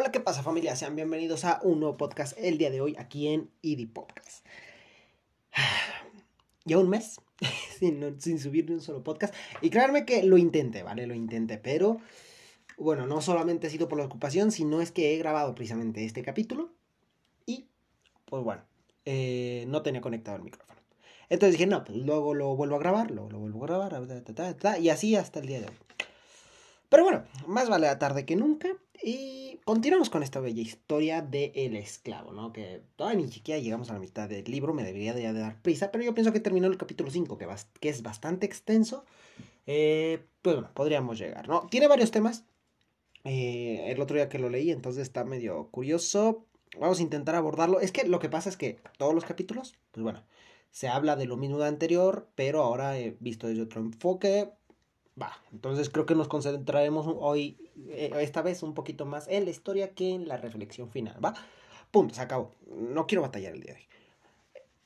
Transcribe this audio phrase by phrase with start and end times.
[0.00, 0.76] Hola, ¿qué pasa familia?
[0.76, 4.46] Sean bienvenidos a un nuevo podcast el día de hoy aquí en ID Podcast.
[6.64, 7.20] Ya un mes
[7.80, 9.34] sin, subir ni un solo podcast.
[9.60, 11.08] Y créanme que lo intenté, ¿vale?
[11.08, 11.98] Lo intenté, pero
[12.76, 16.22] bueno, no solamente ha sido por la ocupación, sino es que he grabado precisamente este
[16.22, 16.70] capítulo
[17.44, 17.66] y
[18.24, 18.62] pues bueno,
[19.04, 20.80] eh, no tenía conectado el micrófono.
[21.28, 24.90] Entonces dije, no, pues luego lo vuelvo a grabar, luego lo vuelvo a grabar, y
[24.90, 25.76] así hasta el día de hoy.
[26.88, 28.68] Pero bueno, más vale la tarde que nunca.
[29.02, 32.52] Y continuamos con esta bella historia de El Esclavo, ¿no?
[32.52, 35.92] Que todavía ni siquiera llegamos a la mitad del libro, me debería de, dar prisa,
[35.92, 37.46] pero yo pienso que terminó el capítulo 5, que,
[37.80, 39.04] que es bastante extenso.
[39.66, 41.68] Eh, pues bueno, podríamos llegar, ¿no?
[41.70, 42.44] Tiene varios temas.
[43.24, 46.46] Eh, el otro día que lo leí, entonces está medio curioso.
[46.78, 47.80] Vamos a intentar abordarlo.
[47.80, 50.24] Es que lo que pasa es que todos los capítulos, pues bueno,
[50.70, 54.50] se habla de lo mismo de anterior, pero ahora he visto desde otro enfoque.
[55.20, 57.56] Va, entonces creo que nos concentraremos hoy,
[57.88, 61.34] eh, esta vez, un poquito más en la historia que en la reflexión final, ¿va?
[61.90, 62.54] Punto, se acabó.
[62.66, 63.86] No quiero batallar el día de hoy.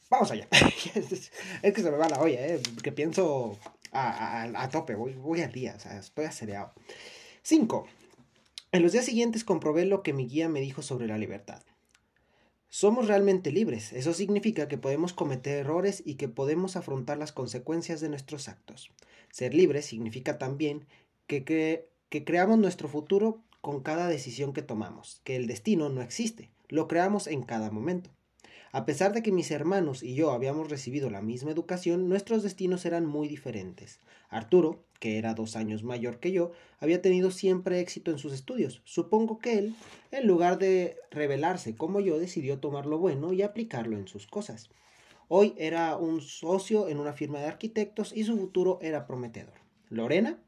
[0.09, 0.49] Vamos allá.
[0.95, 1.31] es
[1.61, 2.63] que se me va la olla, ¿eh?
[2.83, 3.59] Que pienso
[3.93, 6.73] a, tope, voy, voy al día, o sea, estoy acereado.
[7.43, 7.87] 5.
[8.73, 11.63] En los días siguientes comprobé lo que mi guía me dijo sobre la libertad.
[12.69, 13.93] Somos realmente libres.
[13.93, 18.91] Eso significa que podemos cometer errores y que podemos afrontar las consecuencias de nuestros actos.
[19.33, 20.85] Ser libres significa también
[21.27, 26.51] que, que, creamos nuestro futuro con cada decisión que tomamos, que el destino no existe,
[26.69, 28.11] lo creamos en cada momento.
[28.73, 32.85] A pesar de que mis hermanos y yo habíamos recibido la misma educación, nuestros destinos
[32.85, 34.01] eran muy diferentes.
[34.29, 38.83] Arturo, que era dos años mayor que yo, había tenido siempre éxito en sus estudios.
[38.85, 39.75] Supongo que él,
[40.11, 44.69] en lugar de rebelarse como yo, decidió tomar lo bueno y aplicarlo en sus cosas.
[45.35, 49.55] Hoy era un socio en una firma de arquitectos y su futuro era prometedor.
[49.89, 50.39] Lorena,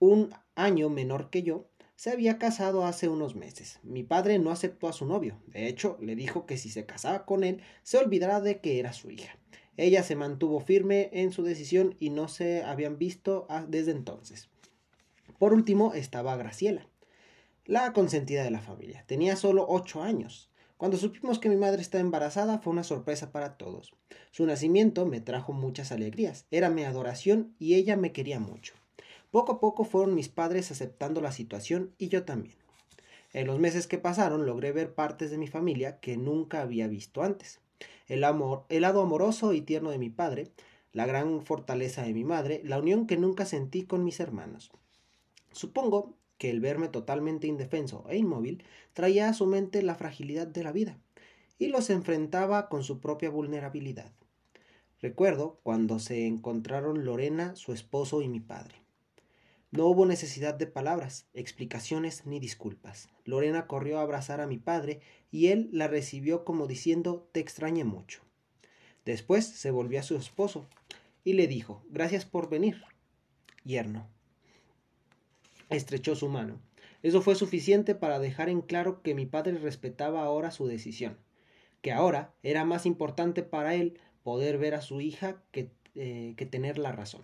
[0.00, 3.78] un año menor que yo, se había casado hace unos meses.
[3.84, 5.40] Mi padre no aceptó a su novio.
[5.46, 8.92] De hecho, le dijo que si se casaba con él, se olvidara de que era
[8.92, 9.38] su hija.
[9.76, 14.48] Ella se mantuvo firme en su decisión y no se habían visto desde entonces.
[15.38, 16.88] Por último estaba Graciela,
[17.66, 19.04] la consentida de la familia.
[19.06, 20.50] Tenía solo ocho años.
[20.82, 23.94] Cuando supimos que mi madre estaba embarazada fue una sorpresa para todos.
[24.32, 26.44] Su nacimiento me trajo muchas alegrías.
[26.50, 28.74] Era mi adoración y ella me quería mucho.
[29.30, 32.56] Poco a poco fueron mis padres aceptando la situación y yo también.
[33.32, 37.22] En los meses que pasaron logré ver partes de mi familia que nunca había visto
[37.22, 37.60] antes.
[38.08, 40.50] El amor, el lado amoroso y tierno de mi padre,
[40.90, 44.72] la gran fortaleza de mi madre, la unión que nunca sentí con mis hermanos.
[45.52, 48.64] Supongo que el verme totalmente indefenso e inmóvil
[48.94, 50.98] traía a su mente la fragilidad de la vida
[51.56, 54.10] y los enfrentaba con su propia vulnerabilidad.
[55.00, 58.74] Recuerdo cuando se encontraron Lorena, su esposo y mi padre.
[59.70, 63.08] No hubo necesidad de palabras, explicaciones ni disculpas.
[63.24, 67.84] Lorena corrió a abrazar a mi padre y él la recibió como diciendo te extrañé
[67.84, 68.20] mucho.
[69.04, 70.66] Después se volvió a su esposo
[71.22, 72.82] y le dijo gracias por venir.
[73.62, 74.08] Yerno.
[75.72, 76.60] Estrechó su mano.
[77.02, 81.16] Eso fue suficiente para dejar en claro que mi padre respetaba ahora su decisión,
[81.80, 86.46] que ahora era más importante para él poder ver a su hija que, eh, que
[86.46, 87.22] tener la razón.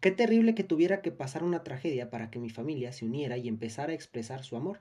[0.00, 3.48] Qué terrible que tuviera que pasar una tragedia para que mi familia se uniera y
[3.48, 4.80] empezara a expresar su amor,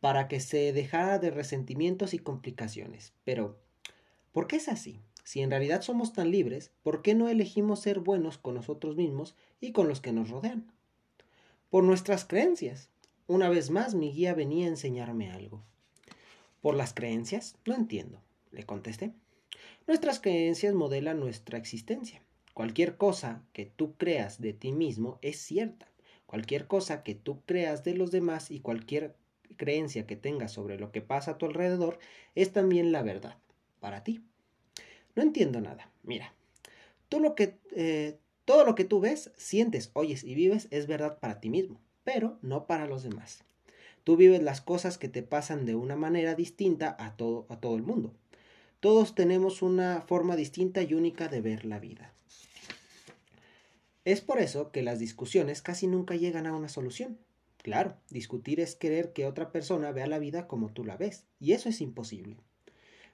[0.00, 3.12] para que se dejara de resentimientos y complicaciones.
[3.24, 3.58] Pero,
[4.32, 5.00] ¿por qué es así?
[5.22, 9.36] Si en realidad somos tan libres, ¿por qué no elegimos ser buenos con nosotros mismos
[9.60, 10.72] y con los que nos rodean?
[11.70, 12.88] Por nuestras creencias.
[13.28, 15.62] Una vez más mi guía venía a enseñarme algo.
[16.60, 17.56] ¿Por las creencias?
[17.64, 18.20] No entiendo,
[18.50, 19.12] le contesté.
[19.86, 22.22] Nuestras creencias modelan nuestra existencia.
[22.54, 25.86] Cualquier cosa que tú creas de ti mismo es cierta.
[26.26, 29.14] Cualquier cosa que tú creas de los demás y cualquier
[29.56, 32.00] creencia que tengas sobre lo que pasa a tu alrededor
[32.34, 33.38] es también la verdad
[33.78, 34.24] para ti.
[35.14, 35.88] No entiendo nada.
[36.02, 36.34] Mira,
[37.08, 38.18] tú lo que, eh,
[38.50, 42.36] todo lo que tú ves, sientes, oyes y vives es verdad para ti mismo, pero
[42.42, 43.44] no para los demás.
[44.02, 47.76] Tú vives las cosas que te pasan de una manera distinta a todo, a todo
[47.76, 48.12] el mundo.
[48.80, 52.12] Todos tenemos una forma distinta y única de ver la vida.
[54.04, 57.18] Es por eso que las discusiones casi nunca llegan a una solución.
[57.58, 61.52] Claro, discutir es querer que otra persona vea la vida como tú la ves, y
[61.52, 62.36] eso es imposible.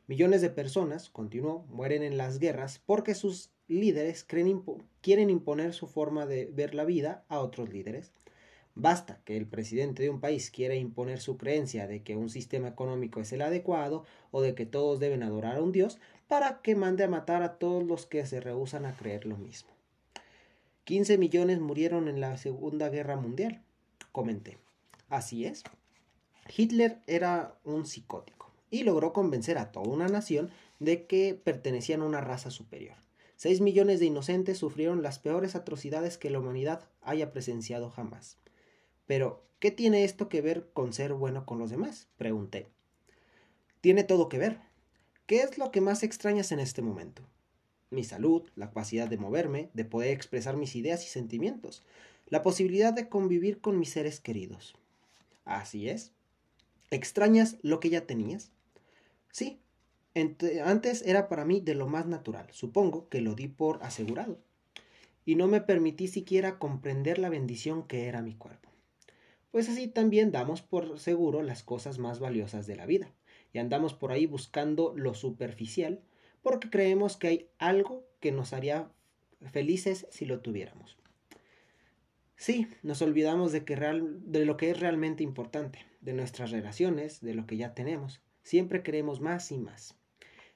[0.08, 6.26] Millones de personas, continuó, mueren en las guerras porque sus líderes quieren imponer su forma
[6.26, 8.12] de ver la vida a otros líderes.
[8.76, 12.68] Basta que el presidente de un país quiera imponer su creencia de que un sistema
[12.68, 15.98] económico es el adecuado o de que todos deben adorar a un dios
[16.28, 19.70] para que mande a matar a todos los que se rehusan a creer lo mismo.
[20.84, 23.60] 15 millones murieron en la Segunda Guerra Mundial,
[24.12, 24.58] comenté.
[25.08, 25.64] Así es.
[26.56, 28.35] Hitler era un psicótico
[28.70, 32.96] y logró convencer a toda una nación de que pertenecían a una raza superior.
[33.36, 38.38] Seis millones de inocentes sufrieron las peores atrocidades que la humanidad haya presenciado jamás.
[39.06, 42.08] Pero, ¿qué tiene esto que ver con ser bueno con los demás?
[42.16, 42.68] Pregunté.
[43.82, 44.60] Tiene todo que ver.
[45.26, 47.22] ¿Qué es lo que más extrañas en este momento?
[47.90, 51.84] Mi salud, la capacidad de moverme, de poder expresar mis ideas y sentimientos,
[52.28, 54.74] la posibilidad de convivir con mis seres queridos.
[55.44, 56.12] Así es.
[56.90, 58.50] ¿Extrañas lo que ya tenías?
[59.36, 59.60] Sí.
[60.64, 62.46] antes era para mí de lo más natural.
[62.52, 64.38] Supongo que lo di por asegurado.
[65.26, 68.70] Y no me permití siquiera comprender la bendición que era mi cuerpo.
[69.50, 73.12] Pues así también damos por seguro las cosas más valiosas de la vida.
[73.52, 76.00] Y andamos por ahí buscando lo superficial
[76.42, 78.90] porque creemos que hay algo que nos haría
[79.52, 80.96] felices si lo tuviéramos.
[82.36, 87.34] Sí, nos olvidamos de, que de lo que es realmente importante, de nuestras relaciones, de
[87.34, 88.22] lo que ya tenemos.
[88.46, 89.96] Siempre queremos más y más.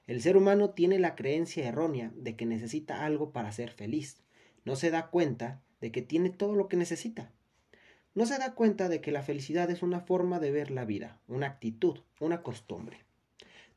[0.07, 4.21] El ser humano tiene la creencia errónea de que necesita algo para ser feliz.
[4.63, 7.33] No se da cuenta de que tiene todo lo que necesita.
[8.15, 11.19] No se da cuenta de que la felicidad es una forma de ver la vida,
[11.27, 12.99] una actitud, una costumbre.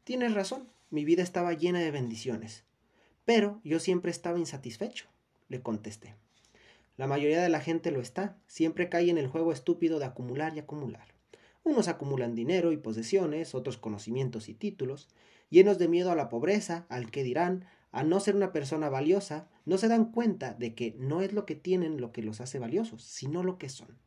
[0.04, 2.62] Tienes razón, mi vida estaba llena de bendiciones.
[3.24, 5.06] Pero yo siempre estaba insatisfecho,
[5.48, 6.14] le contesté.
[6.96, 10.54] La mayoría de la gente lo está, siempre cae en el juego estúpido de acumular
[10.54, 11.13] y acumular.
[11.64, 15.08] Unos acumulan dinero y posesiones, otros conocimientos y títulos,
[15.48, 19.48] llenos de miedo a la pobreza, al que dirán, a no ser una persona valiosa,
[19.64, 22.58] no se dan cuenta de que no es lo que tienen lo que los hace
[22.58, 23.98] valiosos, sino lo que son.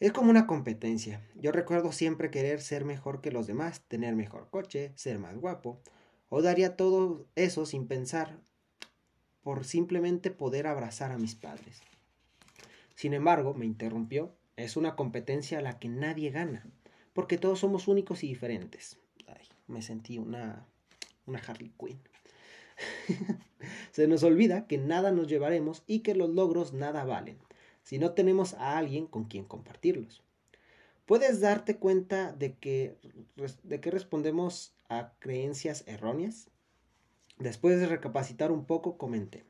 [0.00, 1.24] Es como una competencia.
[1.34, 5.80] Yo recuerdo siempre querer ser mejor que los demás, tener mejor coche, ser más guapo,
[6.28, 8.40] o daría todo eso sin pensar
[9.42, 11.82] por simplemente poder abrazar a mis padres.
[12.94, 16.66] Sin embargo, me interrumpió, es una competencia a la que nadie gana,
[17.12, 18.98] porque todos somos únicos y diferentes.
[19.26, 20.66] Ay, me sentí una,
[21.26, 22.00] una Harley Quinn.
[23.92, 27.38] Se nos olvida que nada nos llevaremos y que los logros nada valen,
[27.82, 30.22] si no tenemos a alguien con quien compartirlos.
[31.06, 32.96] ¿Puedes darte cuenta de que,
[33.64, 36.48] de que respondemos a creencias erróneas?
[37.38, 39.44] Después de recapacitar un poco, comenté.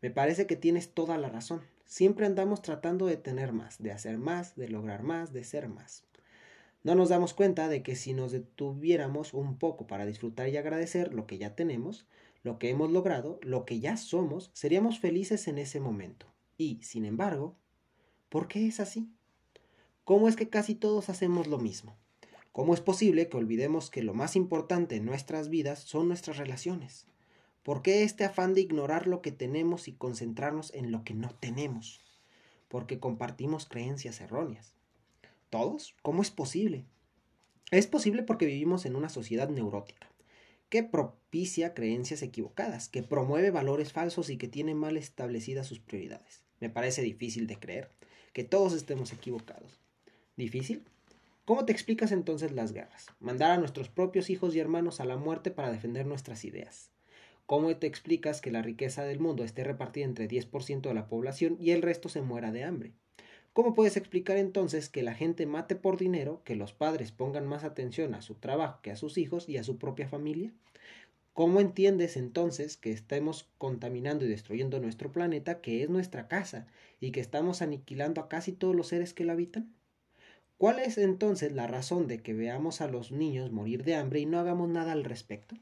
[0.00, 1.62] Me parece que tienes toda la razón.
[1.86, 6.04] Siempre andamos tratando de tener más, de hacer más, de lograr más, de ser más.
[6.82, 11.14] No nos damos cuenta de que si nos detuviéramos un poco para disfrutar y agradecer
[11.14, 12.06] lo que ya tenemos,
[12.42, 16.26] lo que hemos logrado, lo que ya somos, seríamos felices en ese momento.
[16.58, 17.56] Y, sin embargo,
[18.28, 19.08] ¿por qué es así?
[20.04, 21.96] ¿Cómo es que casi todos hacemos lo mismo?
[22.52, 27.06] ¿Cómo es posible que olvidemos que lo más importante en nuestras vidas son nuestras relaciones?
[27.66, 31.30] ¿Por qué este afán de ignorar lo que tenemos y concentrarnos en lo que no
[31.30, 32.00] tenemos?
[32.68, 34.76] Porque compartimos creencias erróneas.
[35.50, 35.96] ¿Todos?
[36.00, 36.84] ¿Cómo es posible?
[37.72, 40.08] Es posible porque vivimos en una sociedad neurótica,
[40.68, 46.44] que propicia creencias equivocadas, que promueve valores falsos y que tiene mal establecidas sus prioridades.
[46.60, 47.90] Me parece difícil de creer
[48.32, 49.80] que todos estemos equivocados.
[50.36, 50.84] ¿Difícil?
[51.44, 53.06] ¿Cómo te explicas entonces las guerras?
[53.18, 56.92] Mandar a nuestros propios hijos y hermanos a la muerte para defender nuestras ideas.
[57.46, 61.56] ¿Cómo te explicas que la riqueza del mundo esté repartida entre 10% de la población
[61.60, 62.92] y el resto se muera de hambre?
[63.52, 67.62] ¿Cómo puedes explicar entonces que la gente mate por dinero, que los padres pongan más
[67.62, 70.52] atención a su trabajo que a sus hijos y a su propia familia?
[71.34, 76.66] ¿Cómo entiendes entonces que estemos contaminando y destruyendo nuestro planeta, que es nuestra casa,
[76.98, 79.72] y que estamos aniquilando a casi todos los seres que la habitan?
[80.58, 84.26] ¿Cuál es entonces la razón de que veamos a los niños morir de hambre y
[84.26, 85.54] no hagamos nada al respecto?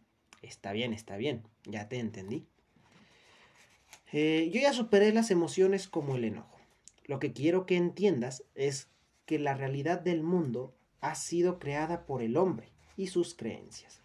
[0.45, 2.47] Está bien, está bien, ya te entendí.
[4.13, 6.59] Eh, yo ya superé las emociones como el enojo.
[7.07, 8.89] Lo que quiero que entiendas es
[9.25, 14.03] que la realidad del mundo ha sido creada por el hombre y sus creencias.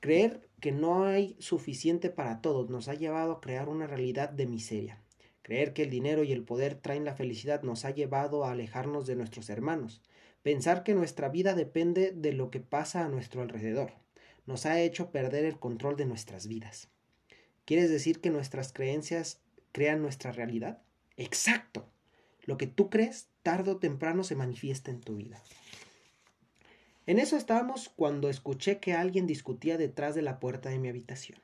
[0.00, 4.46] Creer que no hay suficiente para todos nos ha llevado a crear una realidad de
[4.46, 5.02] miseria.
[5.42, 9.06] Creer que el dinero y el poder traen la felicidad nos ha llevado a alejarnos
[9.06, 10.02] de nuestros hermanos.
[10.42, 14.05] Pensar que nuestra vida depende de lo que pasa a nuestro alrededor
[14.46, 16.88] nos ha hecho perder el control de nuestras vidas.
[17.64, 19.40] ¿Quieres decir que nuestras creencias
[19.72, 20.82] crean nuestra realidad?
[21.16, 21.88] Exacto.
[22.44, 25.42] Lo que tú crees, tarde o temprano se manifiesta en tu vida.
[27.06, 31.40] En eso estábamos cuando escuché que alguien discutía detrás de la puerta de mi habitación.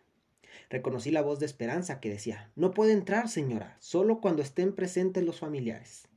[0.71, 5.25] Reconocí la voz de Esperanza que decía, No puede entrar, señora, solo cuando estén presentes
[5.25, 6.09] los familiares.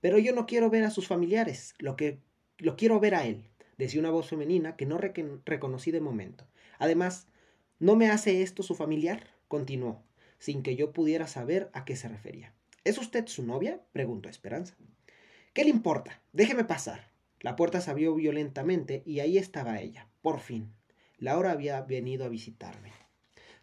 [0.00, 2.20] Pero yo no quiero ver a sus familiares, lo que
[2.58, 3.51] lo quiero ver a él
[3.82, 6.46] decía una voz femenina que no reconocí de momento.
[6.78, 7.26] Además,
[7.78, 9.26] ¿no me hace esto su familiar?
[9.48, 10.02] continuó,
[10.38, 12.54] sin que yo pudiera saber a qué se refería.
[12.84, 13.80] ¿Es usted su novia?
[13.92, 14.74] preguntó Esperanza.
[15.52, 16.22] ¿Qué le importa?
[16.32, 17.10] Déjeme pasar,
[17.40, 20.72] La puerta se abrió violentamente y ahí estaba ella, por fin.
[21.18, 22.92] Laura había venido a visitarme.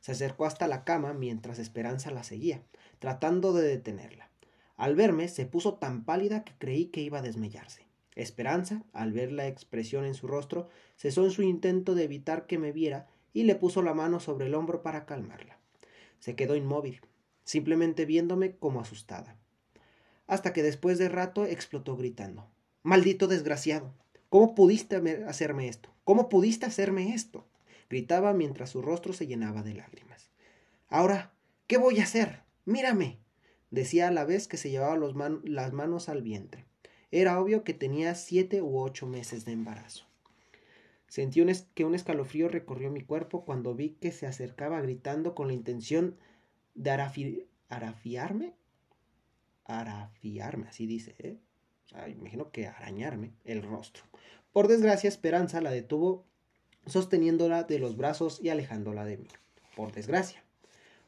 [0.02, 2.62] Se acercó hasta la cama mientras Esperanza la seguía,
[3.00, 4.30] tratando de detenerla.
[4.76, 7.89] Al verme se puso tan pálida que creí que iba a desmayarse.
[8.20, 12.58] Esperanza, al ver la expresión en su rostro, cesó en su intento de evitar que
[12.58, 15.58] me viera y le puso la mano sobre el hombro para calmarla.
[16.20, 17.00] Se quedó inmóvil,
[17.46, 19.38] simplemente viéndome como asustada.
[20.28, 22.52] Hasta que después de rato explotó gritando.
[22.84, 23.94] Maldito desgraciado.
[24.28, 25.90] ¿Cómo pudiste hacerme esto?
[26.04, 27.48] ¿Cómo pudiste hacerme esto?
[27.90, 30.30] gritaba mientras su rostro se llenaba de lágrimas.
[30.90, 31.32] Ahora,
[31.68, 32.44] ¿qué voy a hacer?
[32.66, 33.20] Mírame.
[33.72, 36.69] decía a la vez que se llevaba las manos al vientre.
[37.12, 40.06] Era obvio que tenía siete u ocho meses de embarazo.
[41.08, 45.54] Sentí que un escalofrío recorrió mi cuerpo cuando vi que se acercaba gritando con la
[45.54, 46.16] intención
[46.76, 46.92] de
[47.70, 48.54] arafiarme.
[49.66, 51.38] Arafiarme, así dice, ¿eh?
[52.08, 54.04] imagino que arañarme el rostro.
[54.52, 56.26] Por desgracia, Esperanza la detuvo
[56.86, 59.28] sosteniéndola de los brazos y alejándola de mí.
[59.76, 60.44] Por desgracia.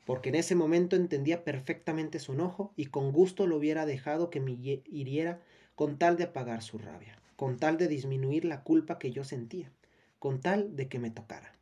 [0.05, 4.39] Porque en ese momento entendía perfectamente su enojo y con gusto lo hubiera dejado que
[4.39, 5.41] me hiriera
[5.75, 9.72] con tal de apagar su rabia, con tal de disminuir la culpa que yo sentía,
[10.20, 11.56] con tal de que me tocara.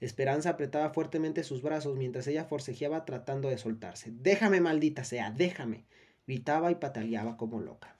[0.00, 4.12] Esperanza apretaba fuertemente sus brazos mientras ella forcejeaba tratando de soltarse.
[4.12, 5.84] Déjame, maldita sea, déjame.
[6.26, 7.96] gritaba y pataleaba como loca.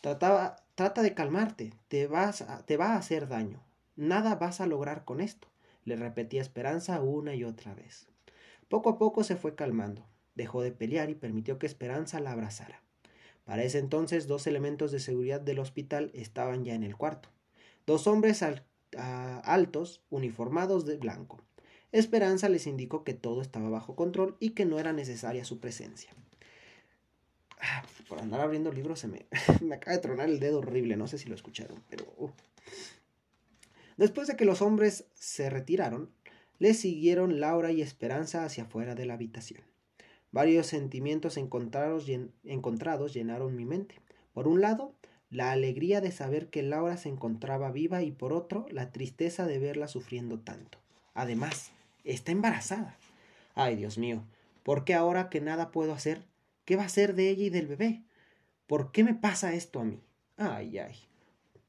[0.00, 3.62] Trataba, trata de calmarte, te, vas te va a hacer daño.
[3.94, 5.48] Nada vas a lograr con esto,
[5.84, 8.08] le repetía Esperanza una y otra vez.
[8.68, 12.81] Poco a poco se fue calmando, dejó de pelear y permitió que Esperanza la abrazara.
[13.44, 17.28] Para ese entonces dos elementos de seguridad del hospital estaban ya en el cuarto.
[17.86, 18.44] Dos hombres
[18.94, 21.42] altos, uniformados de blanco.
[21.90, 26.10] Esperanza les indicó que todo estaba bajo control y que no era necesaria su presencia.
[27.60, 29.08] Ah, por andar abriendo libros se
[29.60, 32.12] me, acaba de tronar el dedo horrible, no sé si lo escucharon, pero...
[32.16, 32.30] Uh.
[33.96, 36.10] Después de que los hombres se retiraron,
[36.58, 39.62] le siguieron Laura y Esperanza hacia afuera de la habitación.
[40.32, 43.96] Varios sentimientos encontrados, llenaron mi mente.
[44.32, 44.94] Por un lado,
[45.30, 49.58] la alegría de saber que Laura se encontraba viva y por otro, la tristeza de
[49.58, 50.78] verla sufriendo tanto.
[51.12, 51.70] Además,
[52.04, 52.96] está embarazada.
[53.54, 54.24] Ay, Dios mío,
[54.62, 56.22] ¿por qué ahora que nada puedo hacer?
[56.64, 58.02] ¿Qué va a ser de ella y del bebé?
[58.66, 60.00] ¿Por qué me pasa esto a mí?
[60.38, 60.96] Ay, ay.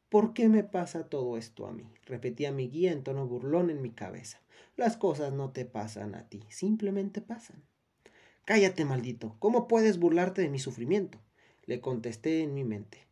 [0.08, 1.84] ¿Por qué me pasa todo esto a mí?
[2.06, 4.40] repetía mi guía en tono burlón en mi cabeza.
[4.78, 7.64] Las cosas no te pasan a ti, simplemente pasan.
[8.46, 9.36] Cállate, maldito.
[9.40, 11.20] ¿Cómo puedes burlarte de mi sufrimiento?
[11.66, 13.08] le contesté en mi mente.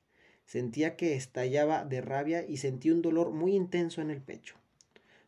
[0.45, 4.55] Sentía que estallaba de rabia y sentí un dolor muy intenso en el pecho.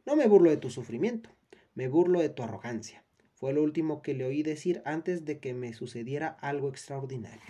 [0.05, 1.29] No me burlo de tu sufrimiento,
[1.75, 3.03] me burlo de tu arrogancia.
[3.35, 7.41] Fue lo último que le oí decir antes de que me sucediera algo extraordinario.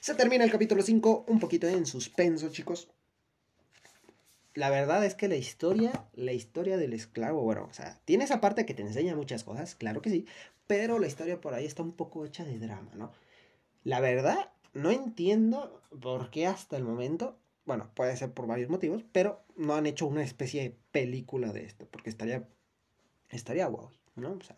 [0.00, 2.88] Se termina el capítulo 5, un poquito en suspenso, chicos.
[4.54, 8.40] La verdad es que la historia, la historia del esclavo, bueno, o sea, tiene esa
[8.40, 10.26] parte que te enseña muchas cosas, claro que sí,
[10.66, 13.12] pero la historia por ahí está un poco hecha de drama, ¿no?
[13.84, 19.04] La verdad, no entiendo por qué hasta el momento, bueno, puede ser por varios motivos,
[19.12, 22.48] pero no han hecho una especie de película de esto, porque estaría,
[23.28, 24.32] estaría guau, ¿no?
[24.32, 24.56] O sea,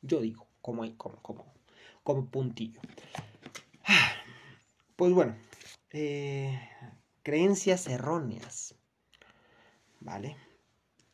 [0.00, 1.54] yo digo, como, como, como,
[2.02, 2.80] como puntillo.
[4.96, 5.34] Pues bueno,
[5.90, 6.60] eh,
[7.22, 8.76] creencias erróneas.
[10.04, 10.36] ¿Vale?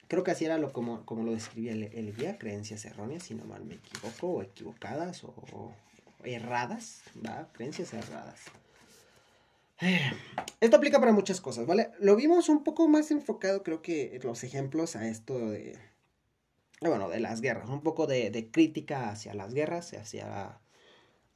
[0.08, 3.44] Creo que así era lo, como, como lo describía el, guía, creencias erróneas, si no
[3.44, 5.74] mal me equivoco, o equivocadas, o,
[6.24, 7.50] erradas, ¿va?
[7.52, 8.40] Creencias erradas.
[10.60, 11.90] Esto aplica para muchas cosas, ¿vale?
[12.00, 15.78] Lo vimos un poco más enfocado, creo que los ejemplos a esto de,
[16.80, 20.58] bueno, de las guerras, un poco de, de crítica hacia las guerras, hacia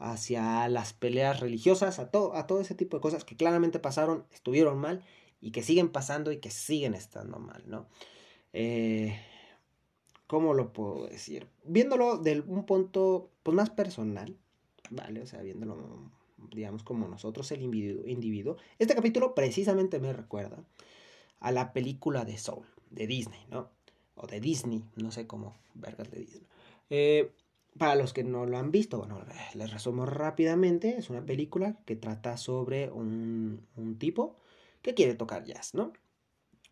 [0.03, 4.27] hacia las peleas religiosas, a todo, a todo ese tipo de cosas que claramente pasaron,
[4.33, 5.05] estuvieron mal
[5.43, 7.89] y que siguen pasando y que siguen estando mal, ¿no?
[8.55, 9.15] Eh,
[10.27, 11.49] ¿Cómo lo puedo decir?
[11.65, 14.35] Viéndolo de un punto pues, más personal,
[14.89, 15.21] ¿vale?
[15.21, 16.11] O sea, viéndolo,
[16.55, 18.57] digamos, como nosotros, el individuo.
[18.79, 20.65] Este capítulo precisamente me recuerda
[21.41, 23.69] a la película de Soul, de Disney, ¿no?
[24.15, 26.47] O de Disney, no sé cómo, vergas de Disney.
[26.89, 27.33] Eh,
[27.79, 30.97] para los que no lo han visto, bueno, les resumo rápidamente.
[30.99, 33.67] Es una película que trata sobre un,
[33.99, 34.37] tipo
[34.83, 35.93] que quiere tocar jazz, ¿no?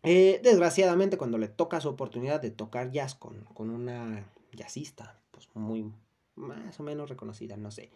[0.03, 5.91] Eh, desgraciadamente, cuando le toca su oportunidad de tocar jazz con, una jazzista, pues muy
[6.35, 7.91] más o menos reconocida, no sé.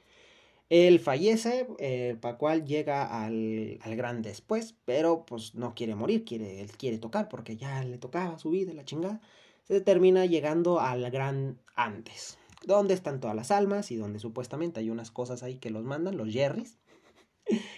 [0.70, 6.26] Él fallece, eh, para cual llega al, al, gran después, pero pues no quiere morir,
[6.26, 9.22] quiere, él quiere tocar porque ya le tocaba su vida, la chingada.
[9.64, 14.90] Se termina llegando al gran antes, donde están todas las almas y donde supuestamente hay
[14.90, 16.78] unas cosas ahí que los mandan, los Jerrys.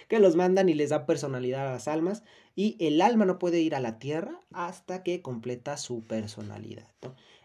[0.08, 2.22] Que los mandan y les da personalidad a las almas
[2.54, 6.88] y el alma no puede ir a la tierra hasta que completa su personalidad.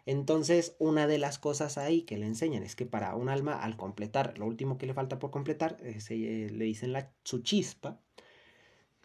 [0.05, 3.77] Entonces, una de las cosas ahí que le enseñan es que para un alma, al
[3.77, 7.99] completar, lo último que le falta por completar, eh, eh, le dicen la, su chispa,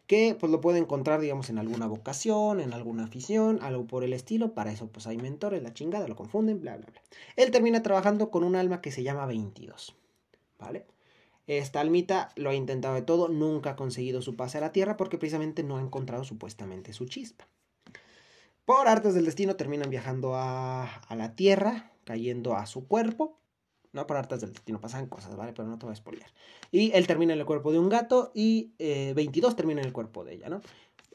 [0.06, 4.14] que pues lo puede encontrar, digamos, en alguna vocación, en alguna afición, algo por el
[4.14, 4.54] estilo.
[4.54, 7.02] Para eso, pues hay mentores, la chingada, lo confunden, bla, bla, bla.
[7.37, 9.94] Él termina trabajando con un alma que se llama 22,
[10.58, 10.87] ¿vale?
[11.49, 14.99] Esta almita lo ha intentado de todo, nunca ha conseguido su pase a la Tierra
[14.99, 17.49] porque precisamente no ha encontrado supuestamente su chispa.
[18.67, 23.40] Por artes del destino terminan viajando a, la Tierra, cayendo a su cuerpo.
[23.93, 25.55] No por artes del destino, pasan cosas, ¿vale?
[25.55, 26.31] Pero no te voy a spoilear.
[26.71, 29.95] Y él termina en el cuerpo de un gato y 22 eh, termina en el
[29.95, 30.61] cuerpo de ella, ¿no?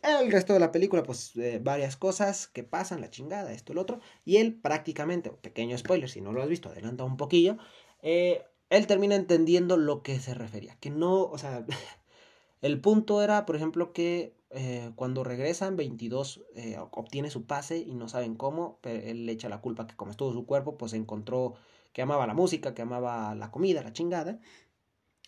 [0.01, 3.77] El resto de la película, pues eh, varias cosas que pasan, la chingada, esto, el
[3.77, 3.99] otro.
[4.25, 7.57] Y él prácticamente, pequeño spoiler, si no lo has visto, adelanta un poquillo.
[8.01, 10.75] Eh, él termina entendiendo lo que se refería.
[10.79, 11.65] Que no, o sea,
[12.61, 17.93] el punto era, por ejemplo, que eh, cuando regresan, 22 eh, obtiene su pase y
[17.95, 20.93] no saben cómo, pero él le echa la culpa que como estuvo su cuerpo, pues
[20.93, 21.55] encontró
[21.93, 24.39] que amaba la música, que amaba la comida, la chingada.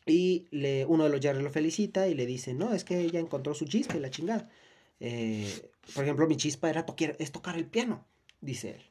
[0.07, 3.19] Y le, uno de los Jerry lo felicita y le dice, no, es que ella
[3.19, 4.49] encontró su chispa y la chingada.
[4.99, 6.85] Eh, por ejemplo, mi chispa era
[7.19, 8.05] es tocar el piano,
[8.41, 8.81] dice él.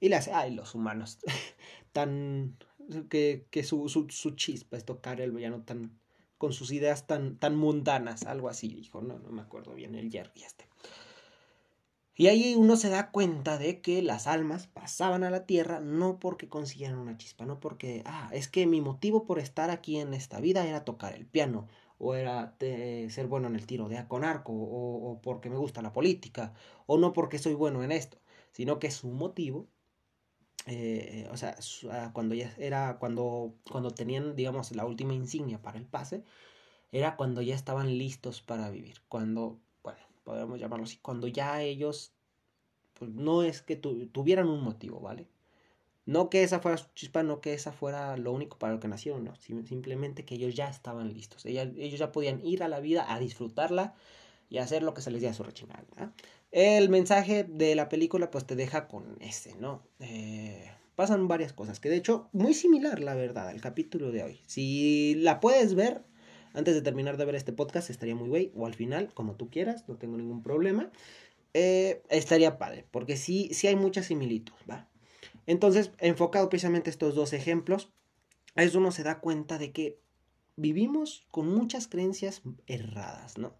[0.00, 1.18] Y le hace, ay, los humanos,
[1.92, 2.56] tan
[3.08, 5.98] que, que su, su, su, chispa es tocar el villano tan
[6.38, 10.10] con sus ideas tan, tan mundanas, algo así dijo, no, no me acuerdo bien el
[10.10, 10.66] Jerry este.
[12.14, 16.18] Y ahí uno se da cuenta de que las almas pasaban a la tierra no
[16.18, 20.14] porque consiguieran una chispa, no porque, ah, es que mi motivo por estar aquí en
[20.14, 21.68] esta vida era tocar el piano,
[21.98, 25.82] o era ser bueno en el tiro de con arco, o, o porque me gusta
[25.82, 26.54] la política,
[26.86, 28.18] o no porque soy bueno en esto,
[28.52, 29.68] sino que su motivo
[30.66, 31.56] eh, o sea,
[31.90, 36.24] ah, cuando ya era, cuando, cuando tenían, digamos, la última insignia para el pase,
[36.92, 42.12] era cuando ya estaban listos para vivir, cuando, bueno, podemos llamarlo así, cuando ya ellos,
[42.94, 45.26] pues no es que tuvieran un motivo, ¿vale?
[46.06, 48.88] No que esa fuera su chispa, no que esa fuera lo único para lo que
[48.88, 53.12] nacieron, no, simplemente que ellos ya estaban listos, ellos ya podían ir a la vida
[53.12, 53.94] a disfrutarla
[54.50, 55.84] y hacer lo que se les diera su rechingada.
[56.50, 59.82] El mensaje de la película pues te deja con ese, ¿no?
[60.00, 64.40] Eh, pasan varias cosas, que de hecho muy similar la verdad al capítulo de hoy.
[64.46, 66.02] Si la puedes ver
[66.54, 69.50] antes de terminar de ver este podcast estaría muy güey, o al final, como tú
[69.50, 70.90] quieras, no tengo ningún problema.
[71.54, 74.88] Eh, estaría padre, porque sí, sí hay mucha similitud, ¿va?
[75.46, 77.90] Entonces, enfocado precisamente estos dos ejemplos,
[78.54, 79.98] a eso uno se da cuenta de que
[80.56, 83.54] vivimos con muchas creencias erradas, ¿no?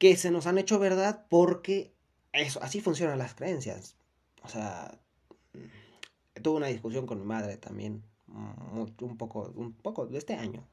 [0.00, 1.92] Que se nos han hecho verdad porque
[2.32, 3.96] eso, así funcionan las creencias.
[4.42, 4.98] O sea,
[6.42, 10.66] tuve una discusión con mi madre también, un poco, un poco de este año,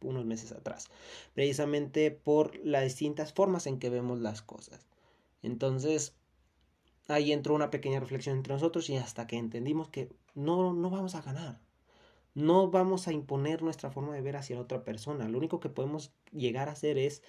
[0.00, 0.88] unos meses atrás,
[1.34, 4.88] precisamente por las distintas formas en que vemos las cosas.
[5.44, 6.12] Entonces,
[7.06, 11.14] ahí entró una pequeña reflexión entre nosotros y hasta que entendimos que no, no vamos
[11.14, 11.60] a ganar.
[12.34, 15.28] No vamos a imponer nuestra forma de ver hacia la otra persona.
[15.28, 17.22] Lo único que podemos llegar a hacer es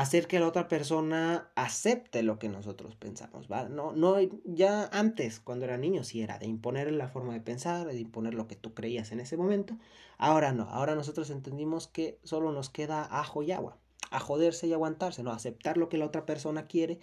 [0.00, 3.48] hacer que la otra persona acepte lo que nosotros pensamos.
[3.48, 7.86] No, no, ya antes, cuando era niño, sí era de imponer la forma de pensar,
[7.86, 9.78] de imponer lo que tú creías en ese momento.
[10.18, 13.78] Ahora no, ahora nosotros entendimos que solo nos queda ajo y agua,
[14.10, 15.32] a joderse y aguantarse, ¿no?
[15.32, 16.98] Aceptar lo que la otra persona quiere,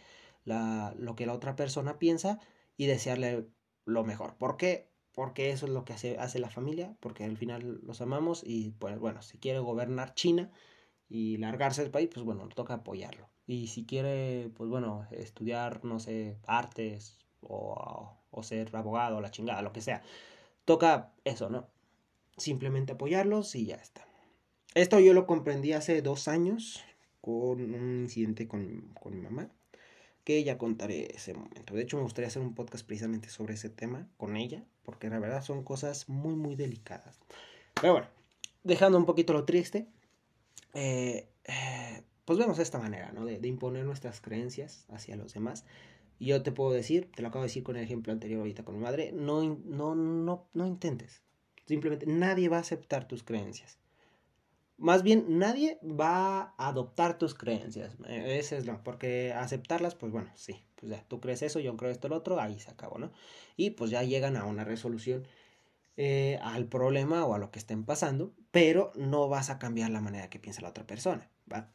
[0.46, 2.40] lo que la otra persona piensa
[2.78, 3.48] y desearle
[3.86, 4.36] lo mejor.
[4.38, 4.92] ¿Por qué?
[5.14, 8.70] Porque eso es lo que hace, hace la familia, porque al final los amamos y
[8.72, 10.52] pues bueno, si quiere gobernar China,
[11.10, 13.30] y largarse del país, pues bueno, toca apoyarlo.
[13.46, 19.62] Y si quiere, pues bueno, estudiar, no sé, artes o, o ser abogado, la chingada,
[19.62, 20.02] lo que sea,
[20.66, 21.68] toca eso, ¿no?
[22.38, 24.06] Simplemente apoyarlos y ya está.
[24.76, 26.84] Esto yo lo comprendí hace dos años
[27.22, 29.50] con un incidente con, con mi mamá,
[30.24, 31.76] que ya contaré ese momento.
[31.76, 35.20] De hecho, me gustaría hacer un podcast precisamente sobre ese tema con ella, porque la
[35.20, 37.20] verdad son cosas muy, muy delicadas.
[37.80, 38.08] Pero bueno,
[38.64, 39.88] dejando un poquito lo triste,
[40.74, 43.26] eh, eh, pues vemos esta manera, ¿no?
[43.26, 45.66] De, imponer nuestras creencias hacia los demás.
[46.20, 48.64] Y yo te puedo decir, te lo acabo de decir con el ejemplo anterior ahorita
[48.64, 51.24] con mi madre, no, no, no, no intentes.
[51.66, 53.78] Simplemente nadie va a aceptar tus creencias.
[54.78, 57.96] Más bien, nadie va a adoptar tus creencias.
[58.08, 60.64] E, ese es lo, porque aceptarlas, pues bueno, sí.
[60.76, 63.12] Pues ya, tú crees eso, yo creo esto, el otro, ahí se acabó, ¿no?
[63.56, 65.28] Y pues ya llegan a una resolución
[65.98, 70.02] eh, al problema o a lo que estén pasando, pero no vas a cambiar la
[70.02, 71.72] manera que piensa la otra persona, ¿va?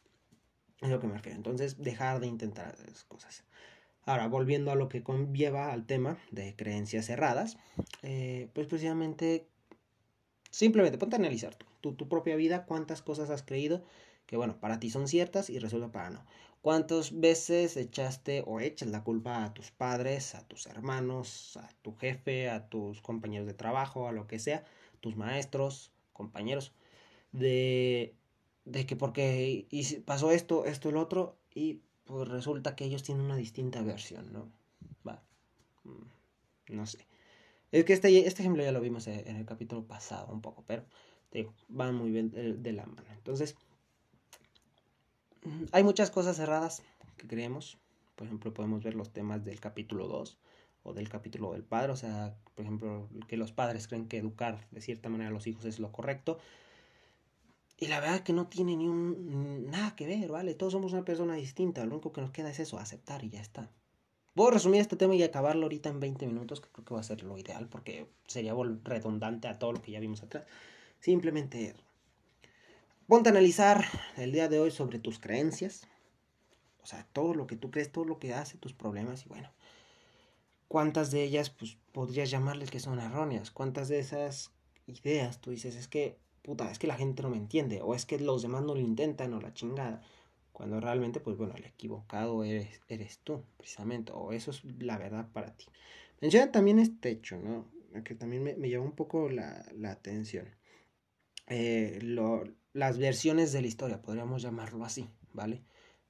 [0.81, 1.37] Es lo que me refiero.
[1.37, 3.43] Entonces, dejar de intentar esas cosas.
[4.05, 7.57] Ahora, volviendo a lo que conlleva al tema de creencias cerradas,
[8.01, 9.49] eh, pues precisamente
[10.51, 13.83] Simplemente ponte a analizar tu, tu propia vida, cuántas cosas has creído
[14.25, 16.25] que, bueno, para ti son ciertas y resulta para no.
[16.61, 21.95] ¿Cuántas veces echaste o echas la culpa a tus padres, a tus hermanos, a tu
[21.95, 24.65] jefe, a tus compañeros de trabajo, a lo que sea,
[24.99, 26.73] tus maestros, compañeros,
[27.31, 28.15] de,
[28.65, 29.67] de que porque
[30.05, 34.51] pasó esto, esto, el otro, y pues resulta que ellos tienen una distinta versión, ¿no?
[35.07, 35.23] Va.
[35.83, 37.05] Mm, no sé.
[37.71, 40.85] Es que este, este ejemplo ya lo vimos en el capítulo pasado un poco, pero
[41.29, 43.07] te digo, van muy bien de, la mano.
[43.13, 43.55] Entonces,
[45.71, 46.83] hay muchas cosas cerradas
[47.17, 47.77] que creemos.
[48.15, 50.37] Por ejemplo, podemos ver los temas del capítulo 2
[50.83, 51.93] o del capítulo del padre.
[51.93, 55.47] O sea, por ejemplo, que los padres creen que educar de cierta manera a los
[55.47, 56.39] hijos es lo correcto.
[57.77, 60.53] Y la verdad es que no tiene ni un nada que ver, ¿vale?
[60.53, 61.85] Todos somos una persona distinta.
[61.85, 63.69] Lo único que nos queda es eso, aceptar y ya está.
[64.35, 67.03] Puedo resumir este tema y acabarlo ahorita en 20 minutos, que creo que va a
[67.03, 70.45] ser lo ideal, porque sería redundante a todo lo que ya vimos atrás.
[70.99, 71.73] Simplemente
[73.09, 73.83] ponte a analizar
[74.17, 75.87] el día de hoy sobre tus creencias.
[76.83, 79.51] O sea, todo lo que tú crees, todo lo que hace, tus problemas y bueno.
[80.67, 83.49] ¿Cuántas de ellas pues podrías llamarles que son erróneas?
[83.49, 84.51] ¿Cuántas de esas
[84.85, 87.81] ideas tú dices es que, puta, es que la gente no me entiende?
[87.81, 90.03] O es que los demás no lo intentan o la chingada
[90.51, 95.27] cuando realmente, pues bueno, el equivocado eres, eres tú, precisamente, o eso es la verdad
[95.33, 95.65] para ti.
[96.21, 97.71] Menciona también este hecho, ¿no?
[98.03, 100.47] Que también me, me llevó un poco la, la atención.
[101.47, 102.43] Eh, lo,
[102.73, 105.61] las versiones de la historia, podríamos llamarlo así, ¿vale?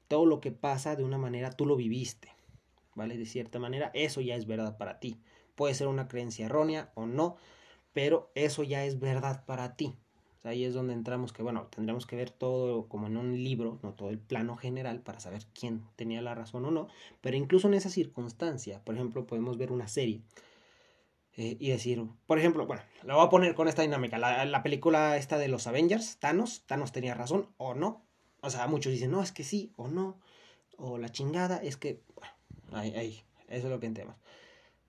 [0.08, 2.30] Todo lo que pasa de una manera, tú lo viviste,
[2.96, 3.18] ¿vale?
[3.18, 5.20] De cierta manera, eso ya es verdad para ti.
[5.56, 7.38] Puede ser una creencia errónea o no,
[7.94, 9.96] pero eso ya es verdad para ti
[10.44, 13.94] ahí es donde entramos que, bueno, tendremos que ver todo como en un libro, no
[13.94, 16.88] todo el plano general para saber quién tenía la razón o no,
[17.22, 20.22] pero incluso en esa circunstancia, por ejemplo, podemos ver una serie
[21.42, 25.16] eh, y decir, por ejemplo, bueno, lo voy a poner con esta dinámica, la, película
[25.16, 28.06] esta de los Avengers, Thanos, Thanos tenía razón o no,
[28.42, 30.20] o sea, muchos dicen, no, es que sí o no,
[30.76, 32.34] o la chingada, es que, bueno,
[32.74, 34.20] ahí, ahí, eso es lo que entendemos.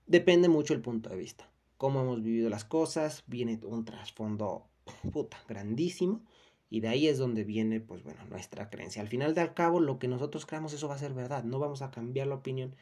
[0.07, 4.67] Depende mucho el punto de vista, cómo hemos vivido las cosas, viene un trasfondo
[5.13, 6.21] puta, grandísimo.
[6.69, 9.01] Y de ahí es donde viene, pues bueno, nuestra creencia.
[9.01, 11.43] Al final de al cabo, lo que nosotros creamos, eso va a ser verdad.
[11.43, 12.75] No vamos a cambiar la opinión.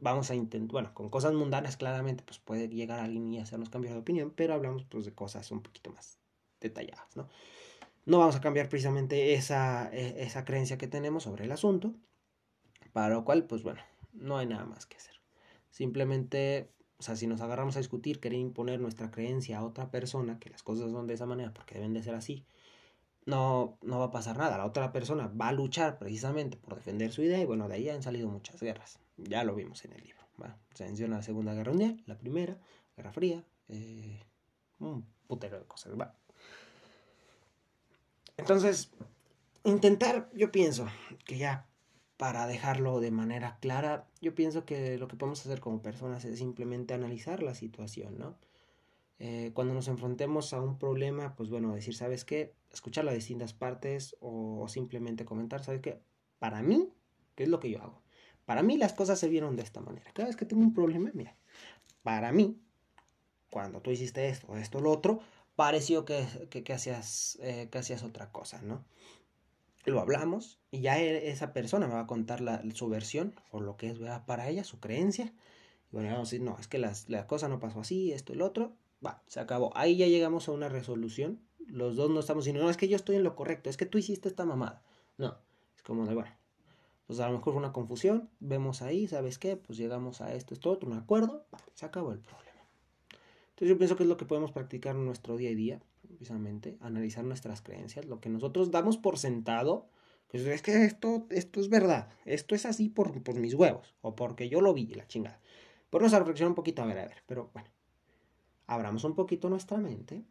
[0.00, 3.94] Vamos a intentar, bueno, con cosas mundanas, claramente, pues puede llegar alguien y hacernos cambiar
[3.94, 6.18] de opinión, pero hablamos pues de cosas un poquito más
[6.60, 7.28] detalladas, ¿no?
[8.04, 11.94] No vamos a cambiar precisamente esa, e, esa creencia que tenemos sobre el asunto,
[12.92, 13.80] para lo cual, pues bueno,
[14.12, 15.20] no hay nada más que hacer.
[15.70, 20.38] Simplemente o sea, si nos agarramos a discutir, querer imponer nuestra creencia a otra persona,
[20.38, 22.46] que las cosas son de esa manera porque deben de ser así,
[23.26, 24.58] no, no va a pasar nada.
[24.58, 27.88] La otra persona va a luchar precisamente por defender su idea y bueno, de ahí
[27.88, 28.98] han salido muchas guerras.
[29.16, 30.22] Ya lo vimos en el libro.
[30.74, 32.56] Se menciona la Segunda Guerra Mundial, la Primera,
[32.96, 34.20] Guerra Fría, eh,
[34.78, 35.92] un putero de cosas.
[38.36, 38.90] Entonces,
[39.64, 40.86] intentar, yo pienso
[41.24, 41.68] que ya
[42.16, 46.38] para dejarlo de manera clara, yo pienso que lo que podemos hacer como personas es
[46.38, 48.36] simplemente analizar la situación, ¿no?
[49.24, 52.56] Eh, cuando nos enfrentemos a un problema, pues bueno, decir, ¿sabes qué?
[52.72, 56.02] Escuchar las distintas partes o, simplemente comentar, ¿sabes qué?
[56.40, 56.92] Para mí,
[57.36, 58.02] ¿qué es lo que yo hago?
[58.46, 60.10] Para mí las cosas se vieron de esta manera.
[60.12, 61.36] Cada vez que tengo un problema, mira,
[62.02, 62.60] para mí,
[63.48, 65.20] cuando tú hiciste esto, o esto, lo otro,
[65.54, 68.84] pareció que, que, hacías, eh, que hacías otra cosa, ¿no?
[69.84, 73.60] lo hablamos y ya e, esa persona me va a contar la, su versión o
[73.60, 74.26] lo que es ¿verdad?
[74.26, 75.32] para ella, su creencia.
[75.92, 78.34] Y bueno, vamos a decir, no, es que las, la cosa no pasó así, esto
[78.34, 78.76] lo otro.
[79.04, 79.76] Va, se acabó.
[79.76, 81.40] Ahí ya llegamos a una resolución.
[81.66, 83.86] Los dos no estamos diciendo, no, es que yo estoy en lo correcto, es que
[83.86, 84.82] tú hiciste esta mamada.
[85.16, 85.36] No,
[85.76, 86.30] es como de, bueno,
[87.06, 89.56] pues a lo mejor fue una confusión, vemos ahí, ¿sabes qué?
[89.56, 92.60] Pues llegamos a esto, esto, otro, un acuerdo, se acabó el problema.
[93.50, 96.76] Entonces yo pienso que es lo que podemos practicar en nuestro día a día precisamente,
[96.80, 99.88] analizar nuestras creencias, lo que nosotros damos por sentado,
[100.28, 104.14] pues es que esto, esto es verdad, esto es así por, por mis huevos, o
[104.14, 105.40] porque yo lo vi, la chingada.
[105.90, 107.68] Ponernos a reflexionar un poquito, a ver, a ver, pero bueno,
[108.74, 110.24] abramos un poquito nuestra mente,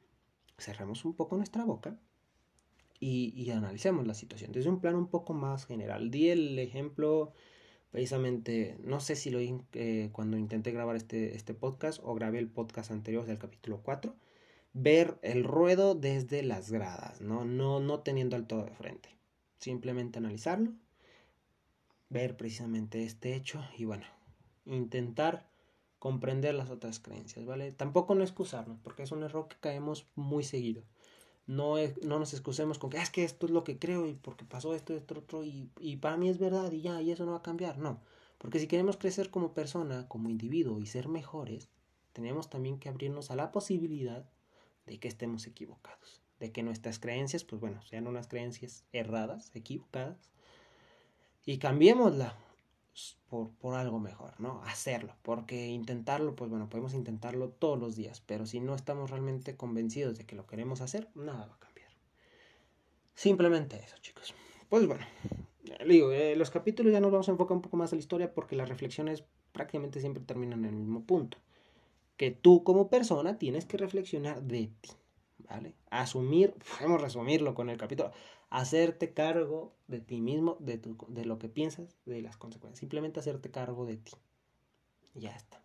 [0.58, 1.97] cerremos un poco nuestra boca
[2.99, 6.12] y, analicemos la situación desde un plano un poco más general.
[6.12, 7.34] Di el ejemplo
[7.89, 12.47] precisamente, no sé si lo eh, cuando intenté grabar este, este podcast o grabé el
[12.47, 14.15] podcast anterior del capítulo 4,
[14.73, 17.43] ver el ruedo desde las gradas, ¿no?
[17.43, 19.10] No, no teniendo el todo de frente.
[19.58, 20.71] Simplemente analizarlo,
[22.10, 24.06] ver precisamente este hecho y bueno,
[24.65, 25.51] intentar
[26.02, 27.72] comprender las otras creencias, ¿vale?
[27.72, 30.82] Tampoco no excusarnos, porque es un error que caemos muy seguido.
[31.46, 34.16] No, no nos excusemos con que ah, es que esto es lo que creo y
[34.16, 37.24] porque pasó esto, esto, otro, y, y para mí es verdad y ya, y eso
[37.24, 37.78] no va a cambiar.
[37.78, 38.02] No,
[38.40, 41.70] porque si queremos crecer como persona, como individuo y ser mejores,
[42.14, 44.28] tenemos también que abrirnos a la posibilidad
[44.88, 50.32] de que estemos equivocados, de que nuestras creencias, pues bueno, sean unas creencias erradas, equivocadas,
[51.46, 52.36] y cambiémosla
[53.30, 54.62] por, por algo mejor, ¿no?
[54.63, 59.56] Hacerlo, porque intentarlo, pues bueno, podemos intentarlo todos los días, pero si no estamos realmente
[59.56, 61.89] convencidos de que lo queremos hacer, nada va a cambiar.
[63.15, 64.34] Simplemente eso, chicos.
[64.69, 65.06] Pues bueno,
[65.88, 68.34] digo, eh, los capítulos ya nos vamos a enfocar un poco más a la historia
[68.34, 71.38] porque las reflexiones prácticamente siempre terminan en el mismo punto.
[72.17, 74.89] Que tú como persona tienes que reflexionar de ti,
[75.49, 75.75] ¿vale?
[75.89, 78.12] Asumir, podemos resumirlo con el capítulo,
[78.49, 82.80] hacerte cargo de ti mismo, de, tu, de lo que piensas, de las consecuencias.
[82.80, 84.13] Simplemente hacerte cargo de ti.
[85.13, 85.62] Ya está.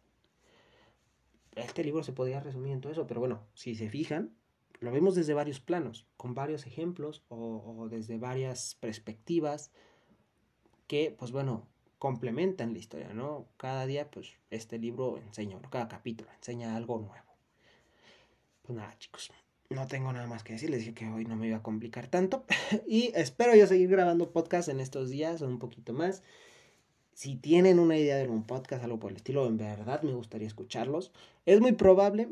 [1.54, 4.34] Este libro se podría resumir en todo eso, pero bueno, si se fijan,
[4.80, 9.70] lo vemos desde varios planos, con varios ejemplos o, o desde varias perspectivas
[10.86, 11.66] que, pues bueno,
[11.98, 13.48] complementan la historia, ¿no?
[13.56, 17.26] Cada día, pues, este libro enseña, cada capítulo enseña algo nuevo.
[18.62, 19.30] Pues nada, chicos,
[19.70, 20.70] no tengo nada más que decir.
[20.70, 22.44] Les dije que hoy no me iba a complicar tanto.
[22.86, 26.22] y espero yo seguir grabando podcast en estos días o un poquito más.
[27.12, 30.46] Si tienen una idea de un podcast, algo por el estilo, en verdad me gustaría
[30.46, 31.12] escucharlos.
[31.46, 32.28] Es muy probable,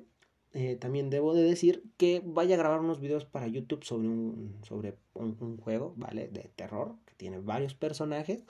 [0.53, 4.59] eh, también debo de decir, que vaya a grabar unos videos para YouTube sobre un,
[4.63, 6.29] sobre un, un juego, ¿vale?
[6.29, 8.45] De terror, que tiene varios personajes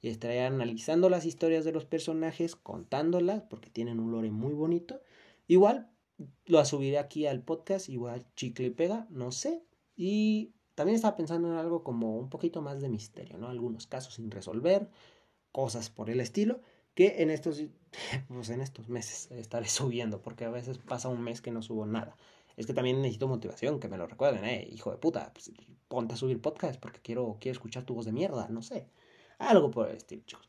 [0.00, 5.00] y estaré analizando las historias de los personajes, contándolas, porque tienen un lore muy bonito.
[5.48, 5.90] Igual
[6.46, 9.62] lo subiré aquí al podcast, igual chicle y pega, no sé.
[9.96, 13.48] Y también estaba pensando en algo como un poquito más de misterio, ¿no?
[13.48, 14.90] Algunos casos sin resolver,
[15.52, 16.60] cosas por el estilo,
[16.94, 17.62] que en estos,
[18.28, 21.86] pues en estos meses estaré subiendo, porque a veces pasa un mes que no subo
[21.86, 22.16] nada.
[22.56, 25.52] Es que también necesito motivación, que me lo recuerden, eh, hijo de puta, pues,
[25.88, 28.88] ponte a subir podcast porque quiero, quiero escuchar tu voz de mierda, no sé.
[29.38, 30.48] Algo por el estilo, chicos.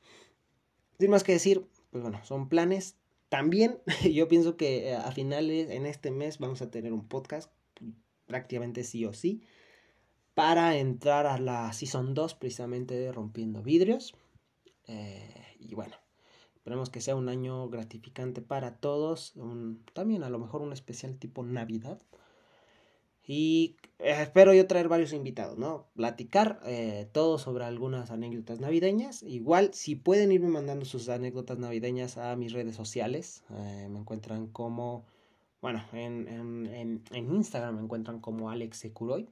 [0.99, 2.97] Sin más que decir, pues bueno, son planes.
[3.31, 3.79] También
[4.13, 7.49] yo pienso que eh, a finales, en este mes, vamos a tener un podcast,
[8.25, 9.41] prácticamente sí o sí,
[10.33, 14.15] para entrar a la Season 2, precisamente de Rompiendo Vidrios.
[14.85, 15.95] Eh, y bueno,
[16.55, 19.33] esperemos que sea un año gratificante para todos.
[19.37, 22.01] Un, también a lo mejor un especial tipo Navidad.
[23.33, 25.87] Y eh, espero yo traer varios invitados, ¿no?
[25.95, 29.23] Platicar eh, todo sobre algunas anécdotas navideñas.
[29.23, 34.47] Igual, si pueden irme mandando sus anécdotas navideñas a mis redes sociales, eh, me encuentran
[34.47, 35.05] como,
[35.61, 39.29] bueno, en, en, en, Instagram me encuentran como Alex Securoy.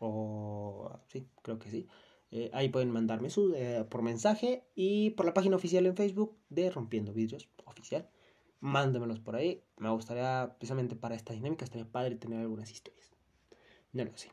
[0.00, 1.86] O, sí, creo que sí.
[2.32, 3.54] Eh, ahí pueden mandarme su,
[3.88, 8.08] por mensaje y por la página oficial en Facebook de Rompiendo Vidrios Oficial.
[8.58, 9.62] Mándemelos por ahí.
[9.76, 13.15] Me gustaría, precisamente para esta dinámica, estaría padre tener algunas historias.
[13.96, 14.30] No lo sé.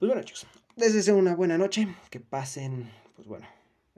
[0.00, 1.86] Pues bueno, chicos, les una buena noche.
[2.10, 3.46] Que pasen, pues bueno,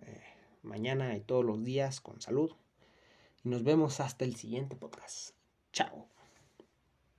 [0.03, 0.23] eh,
[0.63, 2.53] mañana y todos los días con salud.
[3.43, 5.31] Y nos vemos hasta el siguiente podcast.
[5.73, 6.11] Chao.